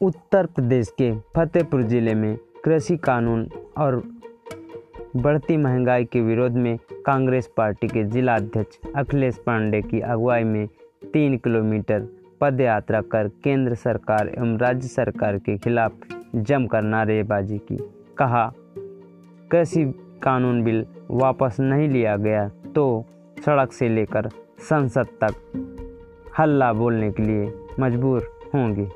उत्तर 0.00 0.46
प्रदेश 0.46 0.88
के 0.98 1.10
फतेहपुर 1.36 1.82
ज़िले 1.82 2.14
में 2.14 2.36
कृषि 2.64 2.96
कानून 2.96 3.46
और 3.78 3.96
बढ़ती 5.16 5.56
महँगाई 5.56 6.04
के 6.04 6.20
विरोध 6.20 6.52
में 6.52 6.76
कांग्रेस 7.06 7.50
पार्टी 7.56 7.88
के 7.88 8.04
जिला 8.04 8.34
अध्यक्ष 8.34 8.78
अखिलेश 8.96 9.38
पांडे 9.46 9.80
की 9.82 10.00
अगुवाई 10.00 10.44
में 10.44 10.66
तीन 11.12 11.36
किलोमीटर 11.36 12.06
पद 12.40 12.60
यात्रा 12.60 13.00
कर 13.12 13.28
केंद्र 13.44 13.74
सरकार 13.74 14.28
एवं 14.28 14.56
राज्य 14.58 14.88
सरकार 14.88 15.38
के 15.38 15.56
खिलाफ 15.58 15.92
जमकर 16.36 16.82
नारेबाजी 16.82 17.58
की। 17.58 17.76
कहा, 18.18 18.46
कृषि 19.50 19.84
कानून 20.22 20.62
बिल 20.64 20.84
वापस 21.10 21.56
नहीं 21.60 21.88
लिया 21.88 22.16
गया 22.16 22.48
तो 22.74 23.04
सड़क 23.44 23.72
से 23.72 23.88
लेकर 23.88 24.28
संसद 24.70 25.06
तक 25.24 26.32
हल्ला 26.38 26.72
बोलने 26.72 27.10
के 27.12 27.22
लिए 27.22 27.52
मजबूर 27.80 28.22
होंगे। 28.54 28.88